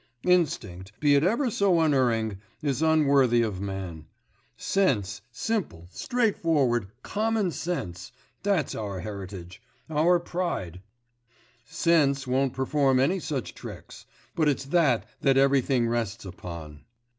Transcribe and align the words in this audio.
Instinct, 0.25 0.99
be 0.99 1.13
it 1.13 1.23
ever 1.23 1.51
so 1.51 1.79
unerring, 1.79 2.39
is 2.63 2.81
unworthy 2.81 3.43
of 3.43 3.61
man; 3.61 4.07
sense, 4.57 5.21
simple, 5.31 5.85
straightforward, 5.91 6.87
common 7.03 7.51
sense 7.51 8.11
that's 8.41 8.73
our 8.73 9.01
heritage, 9.01 9.61
our 9.91 10.19
pride; 10.19 10.81
sense 11.65 12.25
won't 12.25 12.53
perform 12.53 12.99
any 12.99 13.19
such 13.19 13.53
tricks, 13.53 14.07
but 14.35 14.49
it's 14.49 14.65
that 14.65 15.05
that 15.21 15.37
everything 15.37 15.87
rests 15.87 16.25
upon. 16.25 16.83